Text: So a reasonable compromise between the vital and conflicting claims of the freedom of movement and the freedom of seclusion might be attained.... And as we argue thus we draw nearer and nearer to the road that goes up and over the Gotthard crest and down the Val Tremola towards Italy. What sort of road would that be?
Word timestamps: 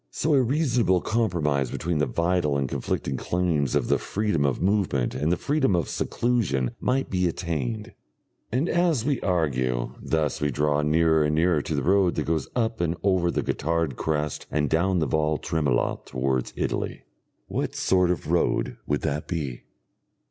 So 0.09 0.33
a 0.33 0.41
reasonable 0.41 0.99
compromise 0.99 1.69
between 1.69 1.99
the 1.99 2.07
vital 2.07 2.57
and 2.57 2.67
conflicting 2.67 3.17
claims 3.17 3.75
of 3.75 3.87
the 3.87 3.99
freedom 3.99 4.45
of 4.47 4.59
movement 4.59 5.13
and 5.13 5.31
the 5.31 5.37
freedom 5.37 5.75
of 5.75 5.89
seclusion 5.89 6.71
might 6.79 7.11
be 7.11 7.27
attained.... 7.27 7.93
And 8.51 8.67
as 8.67 9.05
we 9.05 9.19
argue 9.21 9.93
thus 10.01 10.41
we 10.41 10.49
draw 10.49 10.81
nearer 10.81 11.23
and 11.25 11.35
nearer 11.35 11.61
to 11.61 11.75
the 11.75 11.83
road 11.83 12.15
that 12.15 12.23
goes 12.25 12.47
up 12.55 12.81
and 12.81 12.95
over 13.03 13.29
the 13.29 13.43
Gotthard 13.43 13.95
crest 13.95 14.47
and 14.49 14.71
down 14.71 14.97
the 14.97 15.05
Val 15.05 15.37
Tremola 15.37 16.03
towards 16.03 16.51
Italy. 16.55 17.03
What 17.47 17.75
sort 17.75 18.09
of 18.09 18.31
road 18.31 18.77
would 18.87 19.01
that 19.01 19.27
be? 19.27 19.65